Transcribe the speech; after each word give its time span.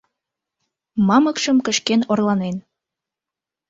Мамыкшым 1.07 1.57
кышкен 1.65 2.01
орланен. 2.11 2.57